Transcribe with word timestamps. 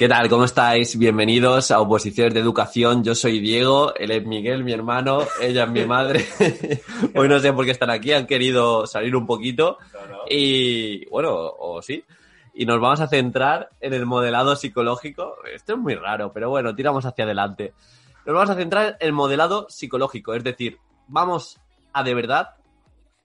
¿Qué 0.00 0.08
tal? 0.08 0.30
¿Cómo 0.30 0.44
estáis? 0.44 0.98
Bienvenidos 0.98 1.70
a 1.70 1.78
Oposiciones 1.78 2.32
de 2.32 2.40
Educación. 2.40 3.04
Yo 3.04 3.14
soy 3.14 3.38
Diego, 3.38 3.94
él 3.94 4.10
es 4.12 4.24
Miguel, 4.24 4.64
mi 4.64 4.72
hermano, 4.72 5.26
ella 5.42 5.64
es 5.64 5.70
mi 5.70 5.84
madre. 5.84 6.26
Hoy 7.14 7.28
no 7.28 7.38
sé 7.38 7.52
por 7.52 7.66
qué 7.66 7.72
están 7.72 7.90
aquí, 7.90 8.14
han 8.14 8.26
querido 8.26 8.86
salir 8.86 9.14
un 9.14 9.26
poquito. 9.26 9.76
Y 10.26 11.04
bueno, 11.10 11.34
o 11.34 11.82
sí. 11.82 12.02
Y 12.54 12.64
nos 12.64 12.80
vamos 12.80 13.00
a 13.00 13.08
centrar 13.08 13.68
en 13.78 13.92
el 13.92 14.06
modelado 14.06 14.56
psicológico. 14.56 15.34
Esto 15.54 15.74
es 15.74 15.78
muy 15.78 15.96
raro, 15.96 16.32
pero 16.32 16.48
bueno, 16.48 16.74
tiramos 16.74 17.04
hacia 17.04 17.24
adelante. 17.26 17.74
Nos 18.24 18.34
vamos 18.34 18.48
a 18.48 18.54
centrar 18.54 18.96
en 19.00 19.06
el 19.06 19.12
modelado 19.12 19.66
psicológico, 19.68 20.32
es 20.32 20.42
decir, 20.42 20.78
vamos 21.08 21.60
a 21.92 22.02
de 22.02 22.14
verdad 22.14 22.56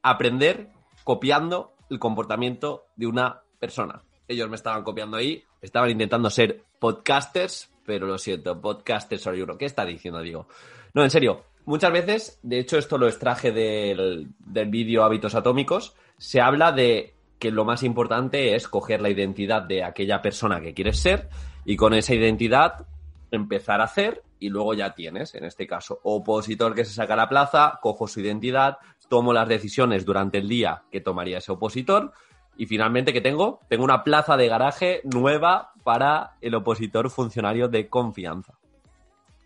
aprender 0.01 0.69
copiando 1.03 1.73
el 1.89 1.99
comportamiento 1.99 2.85
de 2.95 3.07
una 3.07 3.41
persona. 3.59 4.01
Ellos 4.27 4.49
me 4.49 4.55
estaban 4.55 4.83
copiando 4.83 5.17
ahí, 5.17 5.43
estaban 5.61 5.89
intentando 5.89 6.29
ser 6.29 6.63
podcasters, 6.79 7.71
pero 7.85 8.07
lo 8.07 8.17
siento, 8.17 8.59
podcasters 8.59 9.21
soy 9.21 9.41
uno. 9.41 9.57
¿Qué 9.57 9.65
está 9.65 9.85
diciendo, 9.85 10.21
Diego? 10.21 10.47
No, 10.93 11.03
en 11.03 11.09
serio, 11.09 11.43
muchas 11.65 11.91
veces, 11.91 12.39
de 12.41 12.59
hecho 12.59 12.77
esto 12.77 12.97
lo 12.97 13.07
extraje 13.07 13.51
del, 13.51 14.29
del 14.39 14.69
vídeo 14.69 15.03
Hábitos 15.03 15.35
Atómicos, 15.35 15.95
se 16.17 16.41
habla 16.41 16.71
de 16.71 17.13
que 17.39 17.51
lo 17.51 17.65
más 17.65 17.83
importante 17.83 18.55
es 18.55 18.67
coger 18.67 19.01
la 19.01 19.09
identidad 19.09 19.61
de 19.61 19.83
aquella 19.83 20.21
persona 20.21 20.61
que 20.61 20.73
quieres 20.73 20.99
ser 20.99 21.29
y 21.65 21.75
con 21.75 21.93
esa 21.93 22.15
identidad 22.15 22.87
empezar 23.31 23.81
a 23.81 23.85
hacer 23.85 24.23
y 24.45 24.49
luego 24.49 24.75
ya 24.75 24.93
tienes, 24.93 25.33
en 25.33 25.43
este 25.43 25.65
caso, 25.65 25.99
opositor 26.03 26.75
que 26.75 26.85
se 26.85 26.93
saca 26.93 27.15
la 27.15 27.27
plaza, 27.27 27.79
cojo 27.81 28.07
su 28.07 28.19
identidad, 28.19 28.77
tomo 29.09 29.33
las 29.33 29.47
decisiones 29.47 30.05
durante 30.05 30.37
el 30.37 30.47
día 30.47 30.83
que 30.91 31.01
tomaría 31.01 31.39
ese 31.39 31.51
opositor 31.51 32.13
y 32.57 32.67
finalmente, 32.67 33.11
¿qué 33.11 33.21
tengo? 33.21 33.59
Tengo 33.67 33.83
una 33.83 34.03
plaza 34.03 34.37
de 34.37 34.47
garaje 34.47 35.01
nueva 35.03 35.73
para 35.83 36.35
el 36.41 36.53
opositor 36.53 37.09
funcionario 37.09 37.67
de 37.67 37.89
confianza. 37.89 38.53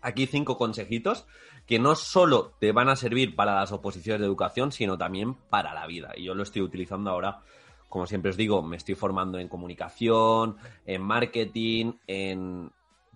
Aquí 0.02 0.26
cinco 0.26 0.58
consejitos 0.58 1.26
que 1.66 1.78
no 1.78 1.94
solo 1.94 2.52
te 2.60 2.72
van 2.72 2.88
a 2.88 2.96
servir 2.96 3.34
para 3.34 3.54
las 3.54 3.72
oposiciones 3.72 4.20
de 4.20 4.26
educación, 4.26 4.70
sino 4.70 4.98
también 4.98 5.34
para 5.34 5.72
la 5.72 5.86
vida. 5.86 6.12
Y 6.14 6.24
yo 6.24 6.34
lo 6.34 6.42
estoy 6.42 6.62
utilizando 6.62 7.10
ahora, 7.10 7.40
como 7.88 8.06
siempre 8.06 8.30
os 8.30 8.36
digo, 8.36 8.62
me 8.62 8.76
estoy 8.76 8.96
formando 8.96 9.38
en 9.38 9.48
comunicación, 9.48 10.56
en 10.84 11.02
marketing, 11.02 11.94
en 12.06 12.70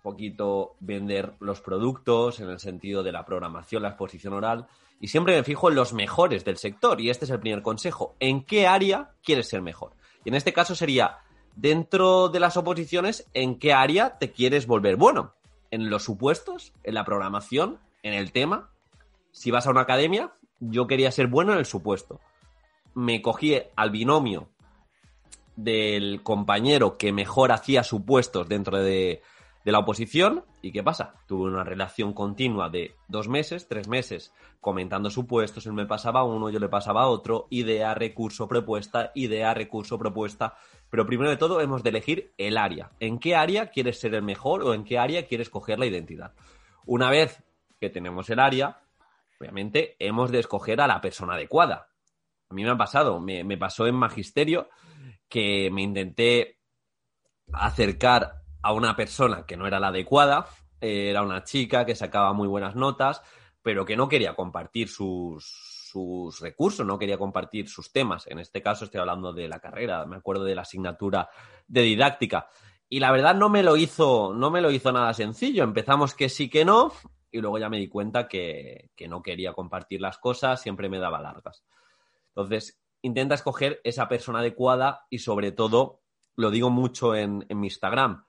poquito 0.05 0.77
vender 0.81 1.33
los 1.41 1.63
productos, 1.63 2.39
en 2.39 2.51
el 2.51 2.61
sentido 2.61 3.03
de 3.03 3.11
la 3.11 3.25
programación, 3.25 3.83
la 3.83 3.89
exposición 3.89 4.35
oral 4.35 4.67
y 5.01 5.09
siempre 5.09 5.35
me 5.35 5.43
fijo 5.43 5.71
en 5.71 5.77
los 5.77 5.95
mejores 5.95 6.45
del 6.45 6.59
sector. 6.59 7.01
Y 7.01 7.09
este 7.09 7.25
es 7.25 7.31
el 7.31 7.41
primer 7.41 7.63
consejo. 7.63 8.15
¿En 8.21 8.45
qué 8.45 8.67
área 8.67 9.13
quieres 9.25 9.49
ser 9.49 9.63
mejor? 9.63 9.93
Y 10.23 10.29
en 10.29 10.35
este 10.35 10.53
caso 10.53 10.75
sería, 10.75 11.21
dentro 11.57 12.29
de 12.29 12.39
las 12.39 12.59
oposiciones, 12.59 13.29
¿en 13.33 13.59
qué 13.59 13.73
área 13.73 14.19
te 14.19 14.31
quieres 14.31 14.67
volver 14.67 14.97
bueno? 14.97 15.33
¿En 15.71 15.89
los 15.89 16.05
supuestos? 16.05 16.75
¿En 16.83 16.95
la 16.95 17.07
programación? 17.07 17.79
¿En 18.03 18.13
el 18.13 18.31
tema? 18.31 18.69
Si 19.33 19.51
vas 19.51 19.67
a 19.67 19.71
una 19.71 19.81
academia, 19.81 20.35
yo 20.61 20.87
quería 20.87 21.11
ser 21.13 21.29
bueno 21.29 21.53
en 21.53 21.59
el 21.59 21.67
supuesto. 21.67 22.21
Me 22.93 23.23
cogí 23.23 23.59
al 23.75 23.91
binomio 23.91 24.51
del 25.57 26.23
compañero 26.23 26.99
que 26.99 27.11
mejor 27.11 27.53
hacía 27.53 27.83
supuestos 27.85 28.49
dentro 28.51 28.83
de, 28.83 29.23
de 29.65 29.73
la 29.73 29.79
oposición. 29.79 30.45
¿Y 30.63 30.73
qué 30.73 30.83
pasa? 30.83 31.15
Tuve 31.27 31.51
una 31.51 31.65
relación 31.65 32.13
continua 32.13 32.69
de 32.69 32.95
dos 33.09 33.29
meses, 33.29 33.67
tres 33.67 33.89
meses, 33.89 34.33
comentando 34.61 35.11
supuestos, 35.11 35.67
él 35.67 35.73
me 35.73 35.87
pasaba 35.87 36.25
uno, 36.25 36.51
yo 36.51 36.59
le 36.59 36.69
pasaba 36.69 37.07
otro, 37.07 37.47
idea, 37.51 37.95
recurso, 37.95 38.47
propuesta, 38.47 39.11
idea, 39.15 39.55
recurso, 39.55 39.99
propuesta. 39.99 40.57
Pero 40.91 41.07
primero 41.07 41.31
de 41.31 41.37
todo 41.37 41.61
hemos 41.61 41.83
de 41.83 41.91
elegir 41.91 42.35
el 42.39 42.57
área. 42.57 42.93
¿En 43.01 43.19
qué 43.19 43.35
área 43.35 43.71
quieres 43.71 43.99
ser 43.99 44.15
el 44.15 44.23
mejor 44.23 44.63
o 44.63 44.75
en 44.75 44.85
qué 44.85 44.99
área 44.99 45.27
quieres 45.27 45.51
coger 45.51 45.79
la 45.79 45.87
identidad? 45.87 46.35
Una 46.87 47.11
vez 47.11 47.43
que 47.81 47.91
tenemos 47.91 48.29
el 48.31 48.39
área, 48.39 48.83
obviamente 49.41 49.97
hemos 49.99 50.31
de 50.31 50.41
escoger 50.41 50.81
a 50.81 50.87
la 50.87 51.01
persona 51.01 51.35
adecuada. 51.35 51.89
A 52.51 52.55
mí 52.55 52.63
me 52.63 52.71
ha 52.71 52.77
pasado, 52.77 53.19
me, 53.21 53.43
me 53.43 53.57
pasó 53.57 53.87
en 53.87 53.95
magisterio 53.95 54.69
que 55.29 55.71
me 55.73 55.83
intenté 55.83 56.59
acercar 57.53 58.44
a 58.65 58.73
una 58.73 58.97
persona 58.97 59.45
que 59.47 59.59
no 59.59 59.67
era 59.67 59.79
la 59.79 59.89
adecuada, 59.89 60.47
eh, 60.81 61.11
era 61.11 61.23
una 61.23 61.45
chica 61.45 61.85
que 61.85 61.95
sacaba 61.95 62.33
muy 62.33 62.49
buenas 62.49 62.75
notas, 62.75 63.23
pero 63.63 63.85
que 63.85 63.95
no 63.95 64.09
quería 64.09 64.35
compartir 64.35 64.89
sus, 64.89 65.45
sus 65.45 66.41
recursos, 66.41 66.87
no 66.87 66.99
quería 66.99 67.19
compartir 67.19 67.69
sus 67.69 67.93
temas. 67.93 68.27
En 68.27 68.39
este 68.39 68.63
caso 68.63 68.87
estoy 68.87 69.01
hablando 69.01 69.35
de 69.35 69.49
la 69.49 69.61
carrera, 69.61 70.07
me 70.07 70.17
acuerdo 70.17 70.45
de 70.45 70.55
la 70.55 70.63
asignatura 70.63 71.29
de 71.69 71.83
didáctica. 71.83 72.49
Y 72.89 73.01
la 73.01 73.13
verdad 73.13 73.35
no 73.35 73.51
me 73.51 73.63
lo 73.63 73.77
hizo, 73.77 74.33
no 74.35 74.51
me 74.51 74.63
lo 74.63 74.71
hizo 74.71 74.93
nada 74.93 75.13
sencillo. 75.13 75.63
Empezamos 75.63 76.15
que 76.15 76.31
sí 76.31 76.49
que 76.49 76.65
no, 76.65 76.91
y 77.31 77.43
luego 77.43 77.59
ya 77.59 77.69
me 77.69 77.79
di 77.79 77.89
cuenta 77.89 78.29
que, 78.29 78.91
que 78.97 79.09
no 79.09 79.23
quería 79.23 79.53
compartir 79.53 80.01
las 80.01 80.17
cosas, 80.17 80.63
siempre 80.63 80.89
me 80.89 80.99
daba 80.99 81.21
largas. 81.21 81.65
Entonces, 82.29 82.81
intenta 83.03 83.35
escoger 83.35 83.83
esa 83.85 84.09
persona 84.09 84.39
adecuada 84.39 85.07
y 85.11 85.19
sobre 85.19 85.53
todo, 85.53 86.01
lo 86.35 86.51
digo 86.51 86.71
mucho 86.71 87.15
en, 87.15 87.45
en 87.51 87.61
mi 87.61 87.67
Instagram, 87.67 88.25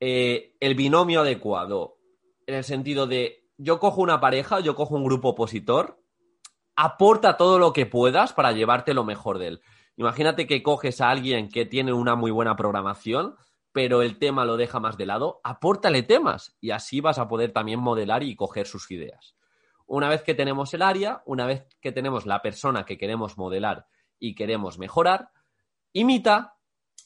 eh, 0.00 0.56
el 0.60 0.74
binomio 0.74 1.20
adecuado, 1.20 1.98
en 2.46 2.54
el 2.54 2.64
sentido 2.64 3.06
de 3.06 3.46
yo 3.58 3.78
cojo 3.78 4.00
una 4.00 4.20
pareja, 4.20 4.60
yo 4.60 4.74
cojo 4.74 4.96
un 4.96 5.04
grupo 5.04 5.30
opositor, 5.30 6.02
aporta 6.74 7.36
todo 7.36 7.58
lo 7.58 7.74
que 7.74 7.84
puedas 7.84 8.32
para 8.32 8.52
llevarte 8.52 8.94
lo 8.94 9.04
mejor 9.04 9.38
de 9.38 9.48
él. 9.48 9.60
Imagínate 9.96 10.46
que 10.46 10.62
coges 10.62 11.02
a 11.02 11.10
alguien 11.10 11.50
que 11.50 11.66
tiene 11.66 11.92
una 11.92 12.16
muy 12.16 12.30
buena 12.30 12.56
programación, 12.56 13.36
pero 13.72 14.00
el 14.00 14.18
tema 14.18 14.46
lo 14.46 14.56
deja 14.56 14.80
más 14.80 14.96
de 14.96 15.04
lado, 15.04 15.40
apórtale 15.44 16.02
temas 16.02 16.56
y 16.60 16.70
así 16.70 17.02
vas 17.02 17.18
a 17.18 17.28
poder 17.28 17.52
también 17.52 17.80
modelar 17.80 18.22
y 18.22 18.34
coger 18.34 18.66
sus 18.66 18.90
ideas. 18.90 19.36
Una 19.86 20.08
vez 20.08 20.22
que 20.22 20.34
tenemos 20.34 20.72
el 20.72 20.80
área, 20.80 21.22
una 21.26 21.44
vez 21.44 21.66
que 21.82 21.92
tenemos 21.92 22.24
la 22.24 22.40
persona 22.40 22.86
que 22.86 22.96
queremos 22.96 23.36
modelar 23.36 23.86
y 24.18 24.34
queremos 24.34 24.78
mejorar, 24.78 25.30
imita, 25.92 26.56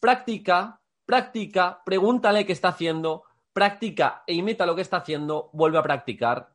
practica, 0.00 0.81
practica, 1.06 1.82
pregúntale 1.84 2.47
qué 2.47 2.53
está 2.53 2.69
haciendo, 2.69 3.25
practica 3.53 4.22
e 4.26 4.34
imita 4.34 4.66
lo 4.66 4.75
que 4.75 4.82
está 4.82 4.98
haciendo, 4.98 5.50
vuelve 5.53 5.78
a 5.78 5.82
practicar 5.82 6.54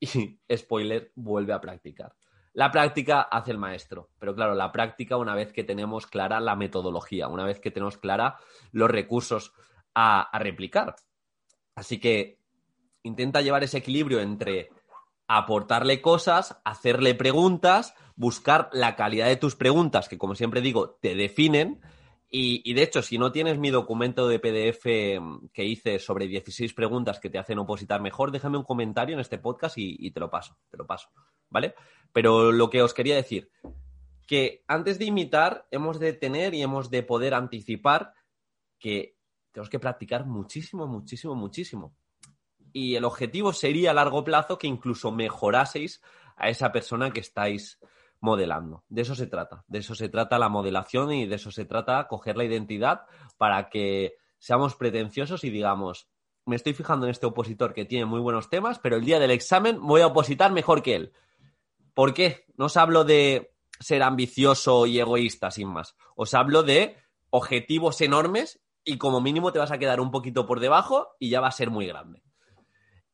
y, 0.00 0.38
spoiler, 0.56 1.12
vuelve 1.14 1.52
a 1.52 1.60
practicar. 1.60 2.14
La 2.52 2.70
práctica 2.70 3.22
hace 3.22 3.52
el 3.52 3.58
maestro, 3.58 4.10
pero 4.18 4.34
claro, 4.34 4.54
la 4.54 4.72
práctica 4.72 5.16
una 5.16 5.34
vez 5.34 5.52
que 5.52 5.64
tenemos 5.64 6.06
clara 6.06 6.40
la 6.40 6.56
metodología, 6.56 7.28
una 7.28 7.44
vez 7.44 7.60
que 7.60 7.70
tenemos 7.70 7.98
clara 7.98 8.38
los 8.72 8.90
recursos 8.90 9.52
a, 9.94 10.22
a 10.22 10.38
replicar. 10.38 10.96
Así 11.76 12.00
que 12.00 12.38
intenta 13.04 13.42
llevar 13.42 13.62
ese 13.62 13.78
equilibrio 13.78 14.20
entre 14.20 14.70
aportarle 15.28 16.00
cosas, 16.00 16.58
hacerle 16.64 17.14
preguntas, 17.14 17.94
buscar 18.16 18.70
la 18.72 18.96
calidad 18.96 19.26
de 19.26 19.36
tus 19.36 19.54
preguntas, 19.54 20.08
que 20.08 20.18
como 20.18 20.34
siempre 20.34 20.60
digo, 20.60 20.98
te 21.00 21.14
definen, 21.14 21.80
y, 22.30 22.74
de 22.74 22.82
hecho, 22.82 23.00
si 23.00 23.16
no 23.16 23.32
tienes 23.32 23.58
mi 23.58 23.70
documento 23.70 24.28
de 24.28 24.38
PDF 24.38 25.20
mm, 25.20 25.46
que 25.52 25.64
hice 25.64 25.98
sobre 25.98 26.26
16 26.26 26.74
preguntas 26.74 27.20
que 27.20 27.30
te 27.30 27.38
hacen 27.38 27.58
opositar 27.58 28.02
mejor, 28.02 28.30
déjame 28.30 28.58
un 28.58 28.64
comentario 28.64 29.14
en 29.14 29.20
este 29.20 29.38
podcast 29.38 29.78
y, 29.78 30.10
te 30.10 30.20
lo 30.20 30.28
paso, 30.28 30.58
te 30.70 30.76
lo 30.76 30.86
paso, 30.86 31.08
¿vale? 31.48 31.74
Pero 32.12 32.52
lo 32.52 32.68
que 32.68 32.82
os 32.82 32.92
quería 32.92 33.16
decir, 33.16 33.50
que 34.26 34.62
antes 34.68 34.98
de 34.98 35.06
imitar 35.06 35.66
hemos 35.70 35.98
de 35.98 36.12
tener 36.12 36.52
y 36.52 36.60
hemos 36.60 36.90
de 36.90 37.02
poder 37.02 37.32
anticipar 37.32 38.12
que 38.78 39.16
tenemos 39.50 39.70
que 39.70 39.80
practicar 39.80 40.26
muchísimo, 40.26 40.86
muchísimo, 40.86 41.34
muchísimo. 41.34 41.96
Y 42.74 42.94
el 42.96 43.04
objetivo 43.04 43.54
sería 43.54 43.92
a 43.92 43.94
largo 43.94 44.22
plazo 44.22 44.58
que 44.58 44.66
incluso 44.66 45.10
mejoraseis 45.10 46.02
a 46.36 46.50
esa 46.50 46.70
persona 46.72 47.10
que 47.10 47.20
estáis 47.20 47.78
modelando. 48.20 48.84
De 48.88 49.02
eso 49.02 49.14
se 49.14 49.26
trata. 49.26 49.64
De 49.68 49.78
eso 49.78 49.94
se 49.94 50.08
trata 50.08 50.38
la 50.38 50.48
modelación 50.48 51.12
y 51.12 51.26
de 51.26 51.36
eso 51.36 51.50
se 51.50 51.64
trata 51.64 52.06
coger 52.08 52.36
la 52.36 52.44
identidad 52.44 53.02
para 53.36 53.68
que 53.68 54.16
seamos 54.38 54.74
pretenciosos 54.74 55.44
y 55.44 55.50
digamos, 55.50 56.08
me 56.46 56.56
estoy 56.56 56.72
fijando 56.72 57.06
en 57.06 57.10
este 57.10 57.26
opositor 57.26 57.74
que 57.74 57.84
tiene 57.84 58.06
muy 58.06 58.20
buenos 58.20 58.48
temas, 58.48 58.78
pero 58.78 58.96
el 58.96 59.04
día 59.04 59.18
del 59.18 59.30
examen 59.30 59.80
voy 59.80 60.00
a 60.00 60.06
opositar 60.06 60.52
mejor 60.52 60.82
que 60.82 60.94
él. 60.94 61.12
¿Por 61.94 62.14
qué? 62.14 62.44
No 62.56 62.66
os 62.66 62.76
hablo 62.76 63.04
de 63.04 63.52
ser 63.80 64.02
ambicioso 64.02 64.86
y 64.86 64.98
egoísta, 64.98 65.50
sin 65.50 65.68
más. 65.68 65.96
Os 66.16 66.34
hablo 66.34 66.62
de 66.62 66.96
objetivos 67.30 68.00
enormes 68.00 68.60
y 68.84 68.98
como 68.98 69.20
mínimo 69.20 69.52
te 69.52 69.58
vas 69.58 69.70
a 69.70 69.78
quedar 69.78 70.00
un 70.00 70.10
poquito 70.10 70.46
por 70.46 70.60
debajo 70.60 71.08
y 71.18 71.28
ya 71.30 71.40
va 71.40 71.48
a 71.48 71.52
ser 71.52 71.70
muy 71.70 71.86
grande. 71.86 72.22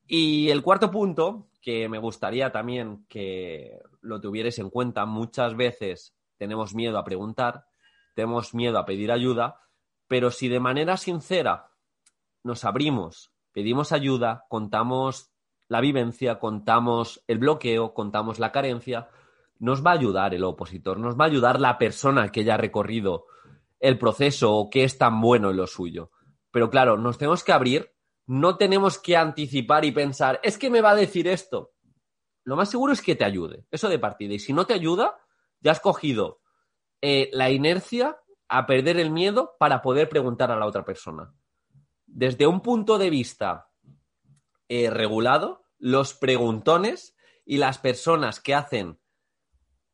Y 0.06 0.50
el 0.50 0.62
cuarto 0.62 0.90
punto, 0.90 1.49
que 1.61 1.88
me 1.88 1.99
gustaría 1.99 2.52
también 2.52 3.06
que 3.08 3.81
lo 4.05 4.21
tuvierais 4.21 4.59
en 4.59 4.71
cuenta, 4.71 5.06
muchas 5.06 5.56
veces 5.56 6.15
tenemos 6.37 6.75
miedo 6.75 6.99
a 6.99 7.05
preguntar, 7.05 7.67
tenemos 8.15 8.55
miedo 8.55 8.79
a 8.79 8.85
pedir 8.85 9.11
ayuda, 9.11 9.61
pero 10.06 10.31
si 10.31 10.49
de 10.49 10.61
manera 10.61 10.97
sincera 10.97 11.71
nos 12.43 12.65
abrimos, 12.65 13.33
pedimos 13.53 13.93
ayuda, 13.93 14.45
contamos 14.49 15.33
la 15.69 15.81
vivencia, 15.81 16.39
contamos 16.39 17.25
el 17.27 17.39
bloqueo, 17.39 17.95
contamos 17.95 18.39
la 18.39 18.53
carencia, 18.53 19.09
nos 19.59 19.85
va 19.85 19.93
a 19.93 19.95
ayudar 19.95 20.35
el 20.35 20.45
opositor, 20.45 20.99
nos 20.99 21.19
va 21.19 21.25
a 21.25 21.29
ayudar 21.29 21.61
la 21.61 21.79
persona 21.79 22.31
que 22.31 22.45
ya 22.45 22.55
ha 22.55 22.59
recorrido 22.59 23.27
el 23.81 23.99
proceso 23.99 24.55
o 24.55 24.71
que 24.71 24.85
es 24.85 24.99
tan 24.99 25.21
bueno 25.21 25.51
en 25.51 25.56
lo 25.56 25.67
suyo. 25.67 26.11
Pero 26.51 26.71
claro, 26.71 26.97
nos 26.99 27.19
tenemos 27.19 27.43
que 27.43 27.53
abrir, 27.53 27.93
no 28.27 28.56
tenemos 28.56 28.99
que 28.99 29.17
anticipar 29.17 29.85
y 29.85 29.93
pensar, 29.93 30.41
es 30.43 30.59
que 30.59 30.71
me 30.71 30.81
va 30.81 30.91
a 30.91 30.97
decir 30.97 31.29
esto. 31.29 31.74
Lo 32.44 32.56
más 32.56 32.70
seguro 32.70 32.93
es 32.93 33.02
que 33.02 33.17
te 33.17 33.25
ayude, 33.25 33.67
eso 33.70 33.88
de 33.88 33.99
partida. 33.99 34.35
Y 34.35 34.38
si 34.38 34.52
no 34.52 34.67
te 34.67 34.75
ayuda, 34.75 35.19
ya 35.61 35.73
has 35.73 35.81
cogido 35.81 36.41
eh, 37.00 37.31
la 37.32 37.50
inercia 37.50 38.19
a 38.49 38.67
perder 38.67 38.99
el 38.99 39.11
miedo 39.11 39.56
para 39.58 39.82
poder 39.82 40.08
preguntar 40.08 40.50
a 40.50 40.56
la 40.56 40.67
otra 40.67 40.85
persona. 40.85 41.35
Desde 42.06 42.46
un 42.46 42.61
punto 42.61 42.99
de 42.99 43.11
vista 43.11 43.70
eh, 44.69 44.91
regulado, 44.91 45.64
los 45.79 46.14
preguntones 46.14 47.17
y 47.44 47.58
las 47.58 47.79
personas 47.79 48.41
que 48.41 48.55
hacen 48.55 49.00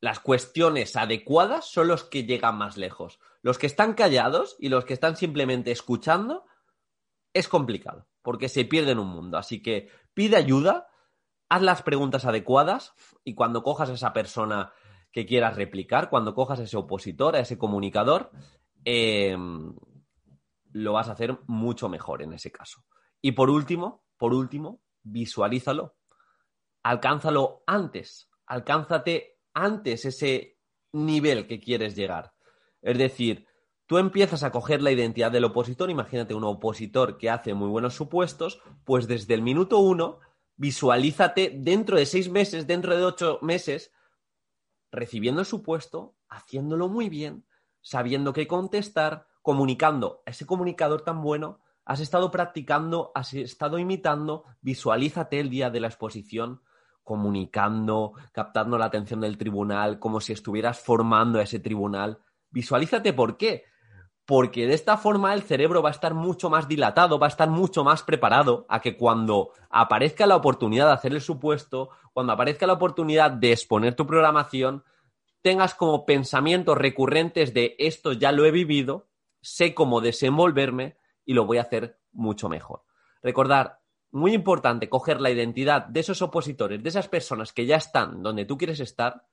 las 0.00 0.18
cuestiones 0.18 0.96
adecuadas 0.96 1.66
son 1.66 1.88
los 1.88 2.04
que 2.04 2.24
llegan 2.24 2.56
más 2.56 2.76
lejos. 2.76 3.20
Los 3.42 3.58
que 3.58 3.66
están 3.66 3.94
callados 3.94 4.56
y 4.58 4.68
los 4.68 4.84
que 4.84 4.94
están 4.94 5.16
simplemente 5.16 5.70
escuchando 5.70 6.44
es 7.32 7.48
complicado, 7.48 8.08
porque 8.22 8.48
se 8.48 8.64
pierden 8.64 8.98
un 8.98 9.08
mundo. 9.08 9.36
Así 9.36 9.62
que 9.62 9.90
pide 10.14 10.36
ayuda, 10.36 10.88
haz 11.50 11.62
las 11.62 11.82
preguntas 11.82 12.24
adecuadas 12.24 12.94
y 13.24 13.34
cuando 13.34 13.62
cojas 13.62 13.90
a 13.90 13.94
esa 13.94 14.12
persona 14.12 14.72
que 15.12 15.26
quieras 15.26 15.56
replicar, 15.56 16.08
cuando 16.08 16.34
cojas 16.34 16.60
a 16.60 16.62
ese 16.62 16.76
opositor, 16.76 17.34
a 17.34 17.40
ese 17.40 17.58
comunicador, 17.58 18.30
em, 18.84 19.74
lo 20.72 20.92
vas 20.92 21.08
a 21.08 21.12
hacer 21.12 21.36
mucho 21.48 21.88
mejor 21.88 22.22
en 22.22 22.32
ese 22.32 22.52
caso. 22.52 22.84
Y 23.20 23.32
por 23.32 23.50
último, 23.50 24.04
por 24.16 24.32
último, 24.32 24.80
visualízalo. 25.02 25.96
Alcánzalo 26.84 27.64
antes. 27.66 28.30
Alcánzate 28.46 29.40
antes 29.52 30.04
ese 30.04 30.56
nivel 30.92 31.48
que 31.48 31.58
quieres 31.58 31.96
llegar. 31.96 32.32
Es 32.80 32.96
decir, 32.96 33.46
tú 33.86 33.98
empiezas 33.98 34.44
a 34.44 34.52
coger 34.52 34.82
la 34.82 34.92
identidad 34.92 35.32
del 35.32 35.44
opositor, 35.44 35.90
imagínate 35.90 36.34
un 36.34 36.44
opositor 36.44 37.18
que 37.18 37.28
hace 37.28 37.54
muy 37.54 37.68
buenos 37.68 37.94
supuestos, 37.94 38.62
pues 38.84 39.08
desde 39.08 39.34
el 39.34 39.42
minuto 39.42 39.78
uno, 39.78 40.20
visualízate 40.60 41.54
dentro 41.56 41.96
de 41.96 42.04
seis 42.04 42.28
meses, 42.28 42.66
dentro 42.66 42.94
de 42.94 43.02
ocho 43.02 43.38
meses, 43.40 43.92
recibiendo 44.92 45.40
el 45.40 45.46
supuesto, 45.46 46.16
haciéndolo 46.28 46.86
muy 46.86 47.08
bien, 47.08 47.46
sabiendo 47.80 48.34
qué 48.34 48.46
contestar, 48.46 49.26
comunicando 49.40 50.22
a 50.26 50.32
ese 50.32 50.44
comunicador 50.44 51.00
tan 51.00 51.22
bueno, 51.22 51.60
has 51.86 52.00
estado 52.00 52.30
practicando, 52.30 53.10
has 53.14 53.32
estado 53.32 53.78
imitando, 53.78 54.44
visualízate 54.60 55.40
el 55.40 55.48
día 55.48 55.70
de 55.70 55.80
la 55.80 55.86
exposición, 55.86 56.60
comunicando, 57.04 58.12
captando 58.30 58.76
la 58.76 58.84
atención 58.84 59.22
del 59.22 59.38
tribunal, 59.38 59.98
como 59.98 60.20
si 60.20 60.34
estuvieras 60.34 60.78
formando 60.78 61.38
a 61.38 61.44
ese 61.44 61.58
tribunal. 61.58 62.18
Visualízate 62.50 63.14
por 63.14 63.38
qué. 63.38 63.64
Porque 64.30 64.68
de 64.68 64.74
esta 64.74 64.96
forma 64.96 65.34
el 65.34 65.42
cerebro 65.42 65.82
va 65.82 65.88
a 65.88 65.90
estar 65.90 66.14
mucho 66.14 66.50
más 66.50 66.68
dilatado, 66.68 67.18
va 67.18 67.26
a 67.26 67.30
estar 67.30 67.50
mucho 67.50 67.82
más 67.82 68.04
preparado 68.04 68.64
a 68.68 68.80
que 68.80 68.96
cuando 68.96 69.50
aparezca 69.70 70.24
la 70.24 70.36
oportunidad 70.36 70.86
de 70.86 70.92
hacer 70.92 71.12
el 71.12 71.20
supuesto, 71.20 71.90
cuando 72.12 72.32
aparezca 72.32 72.64
la 72.64 72.74
oportunidad 72.74 73.32
de 73.32 73.50
exponer 73.50 73.96
tu 73.96 74.06
programación, 74.06 74.84
tengas 75.42 75.74
como 75.74 76.06
pensamientos 76.06 76.78
recurrentes 76.78 77.52
de 77.54 77.74
esto 77.80 78.12
ya 78.12 78.30
lo 78.30 78.46
he 78.46 78.52
vivido, 78.52 79.08
sé 79.40 79.74
cómo 79.74 80.00
desenvolverme 80.00 80.96
y 81.24 81.34
lo 81.34 81.44
voy 81.44 81.58
a 81.58 81.62
hacer 81.62 81.98
mucho 82.12 82.48
mejor. 82.48 82.84
Recordar, 83.24 83.80
muy 84.12 84.32
importante, 84.32 84.88
coger 84.88 85.20
la 85.20 85.32
identidad 85.32 85.86
de 85.86 85.98
esos 85.98 86.22
opositores, 86.22 86.80
de 86.80 86.88
esas 86.88 87.08
personas 87.08 87.52
que 87.52 87.66
ya 87.66 87.74
están 87.74 88.22
donde 88.22 88.44
tú 88.44 88.56
quieres 88.56 88.78
estar, 88.78 89.26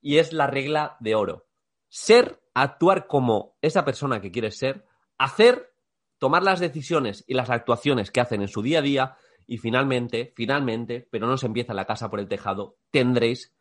y 0.00 0.18
es 0.18 0.32
la 0.32 0.46
regla 0.46 0.96
de 1.00 1.16
oro. 1.16 1.45
Ser, 1.88 2.40
actuar 2.54 3.06
como 3.06 3.56
esa 3.62 3.84
persona 3.84 4.20
que 4.20 4.32
quieres 4.32 4.58
ser, 4.58 4.86
hacer, 5.18 5.72
tomar 6.18 6.42
las 6.42 6.60
decisiones 6.60 7.24
y 7.26 7.34
las 7.34 7.50
actuaciones 7.50 8.10
que 8.10 8.20
hacen 8.20 8.42
en 8.42 8.48
su 8.48 8.62
día 8.62 8.78
a 8.78 8.82
día, 8.82 9.16
y 9.46 9.58
finalmente, 9.58 10.32
finalmente, 10.34 11.06
pero 11.10 11.26
no 11.26 11.36
se 11.36 11.46
empieza 11.46 11.74
la 11.74 11.84
casa 11.84 12.10
por 12.10 12.18
el 12.18 12.28
tejado, 12.28 12.76
tendréis 12.90 13.54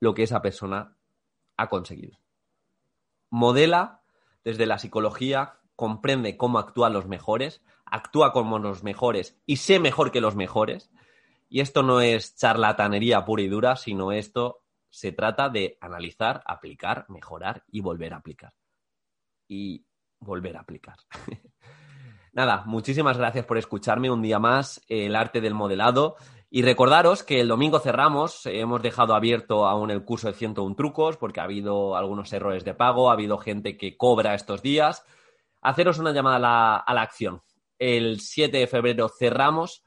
lo 0.00 0.14
que 0.14 0.22
esa 0.22 0.40
persona 0.40 0.96
ha 1.56 1.68
conseguido. 1.68 2.18
Modela 3.30 4.02
desde 4.44 4.66
la 4.66 4.78
psicología, 4.78 5.58
comprende 5.74 6.36
cómo 6.36 6.58
actúan 6.58 6.92
los 6.92 7.06
mejores, 7.06 7.62
actúa 7.86 8.32
como 8.32 8.58
los 8.58 8.84
mejores 8.84 9.40
y 9.46 9.56
sé 9.56 9.80
mejor 9.80 10.12
que 10.12 10.20
los 10.20 10.36
mejores. 10.36 10.90
Y 11.48 11.60
esto 11.60 11.82
no 11.82 12.00
es 12.00 12.36
charlatanería 12.36 13.24
pura 13.24 13.42
y 13.42 13.48
dura, 13.48 13.76
sino 13.76 14.12
esto 14.12 14.63
se 14.94 15.10
trata 15.10 15.48
de 15.48 15.76
analizar, 15.80 16.40
aplicar, 16.46 17.04
mejorar 17.08 17.64
y 17.66 17.80
volver 17.80 18.14
a 18.14 18.18
aplicar. 18.18 18.52
Y 19.48 19.84
volver 20.20 20.56
a 20.56 20.60
aplicar. 20.60 20.94
Nada, 22.32 22.62
muchísimas 22.64 23.18
gracias 23.18 23.44
por 23.44 23.58
escucharme 23.58 24.08
un 24.08 24.22
día 24.22 24.38
más, 24.38 24.80
el 24.88 25.16
arte 25.16 25.40
del 25.40 25.52
modelado. 25.52 26.14
Y 26.48 26.62
recordaros 26.62 27.24
que 27.24 27.40
el 27.40 27.48
domingo 27.48 27.80
cerramos, 27.80 28.46
hemos 28.46 28.82
dejado 28.82 29.16
abierto 29.16 29.66
aún 29.66 29.90
el 29.90 30.04
curso 30.04 30.28
de 30.28 30.34
101 30.34 30.76
trucos 30.76 31.16
porque 31.16 31.40
ha 31.40 31.44
habido 31.44 31.96
algunos 31.96 32.32
errores 32.32 32.64
de 32.64 32.74
pago, 32.74 33.10
ha 33.10 33.14
habido 33.14 33.38
gente 33.38 33.76
que 33.76 33.96
cobra 33.96 34.34
estos 34.34 34.62
días. 34.62 35.04
Haceros 35.60 35.98
una 35.98 36.12
llamada 36.12 36.36
a 36.36 36.38
la, 36.38 36.76
a 36.76 36.94
la 36.94 37.02
acción. 37.02 37.42
El 37.80 38.20
7 38.20 38.58
de 38.58 38.68
febrero 38.68 39.08
cerramos 39.08 39.82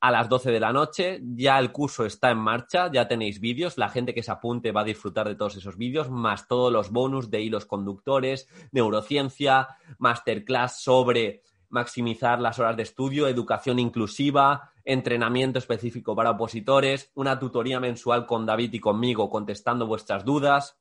a 0.00 0.10
las 0.10 0.28
12 0.28 0.50
de 0.50 0.60
la 0.60 0.72
noche. 0.72 1.20
Ya 1.22 1.58
el 1.58 1.72
curso 1.72 2.04
está 2.04 2.30
en 2.30 2.38
marcha, 2.38 2.90
ya 2.92 3.06
tenéis 3.06 3.40
vídeos. 3.40 3.78
La 3.78 3.88
gente 3.88 4.14
que 4.14 4.22
se 4.22 4.32
apunte 4.32 4.72
va 4.72 4.80
a 4.80 4.84
disfrutar 4.84 5.28
de 5.28 5.34
todos 5.34 5.56
esos 5.56 5.76
vídeos, 5.76 6.10
más 6.10 6.48
todos 6.48 6.72
los 6.72 6.90
bonus 6.90 7.30
de 7.30 7.42
hilos 7.42 7.66
conductores, 7.66 8.48
neurociencia, 8.72 9.68
masterclass 9.98 10.80
sobre 10.80 11.42
maximizar 11.70 12.40
las 12.40 12.58
horas 12.58 12.76
de 12.76 12.82
estudio, 12.82 13.28
educación 13.28 13.78
inclusiva, 13.78 14.72
entrenamiento 14.84 15.58
específico 15.58 16.16
para 16.16 16.30
opositores, 16.30 17.12
una 17.14 17.38
tutoría 17.38 17.78
mensual 17.78 18.26
con 18.26 18.44
David 18.44 18.74
y 18.74 18.80
conmigo 18.80 19.30
contestando 19.30 19.86
vuestras 19.86 20.24
dudas. 20.24 20.76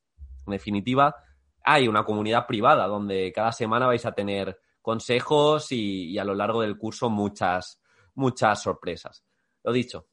En 0.47 0.51
definitiva, 0.51 1.15
hay 1.63 1.87
una 1.87 2.03
comunidad 2.03 2.47
privada 2.47 2.87
donde 2.87 3.31
cada 3.33 3.51
semana 3.51 3.85
vais 3.85 4.05
a 4.05 4.13
tener 4.13 4.59
consejos 4.81 5.71
y, 5.71 6.17
a 6.17 6.23
lo 6.23 6.33
largo 6.33 6.61
del 6.61 6.77
curso 6.77 7.09
muchas, 7.09 7.79
muchas 8.19 8.61
sorpresas. 8.61 9.23
Lo 9.63 9.71
dicho, 9.71 10.07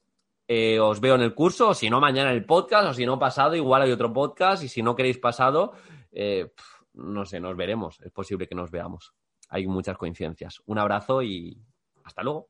eh, 0.47 0.79
os 0.79 0.99
veo 0.99 1.15
en 1.15 1.21
el 1.21 1.35
curso, 1.35 1.69
o 1.69 1.73
si 1.73 1.89
no, 1.89 1.99
mañana 1.99 2.31
en 2.31 2.37
el 2.37 2.45
podcast, 2.45 2.89
o 2.89 2.93
si 2.93 3.05
no, 3.05 3.19
pasado, 3.19 3.55
igual 3.55 3.83
hay 3.83 3.91
otro 3.91 4.11
podcast, 4.11 4.63
y 4.63 4.67
si 4.67 4.81
no 4.81 4.95
queréis 4.95 5.17
pasado, 5.17 5.73
eh, 6.11 6.51
no 6.93 7.25
sé, 7.25 7.39
nos 7.39 7.55
veremos. 7.55 7.99
Es 8.01 8.11
posible 8.11 8.47
que 8.47 8.55
nos 8.55 8.71
veamos 8.71 9.13
hay 9.49 9.67
muchas 9.67 9.97
coincidencias. 9.97 10.61
Un 10.65 10.77
abrazo 10.77 11.21
y 11.21 11.61
hasta 12.03 12.23
luego. 12.23 12.49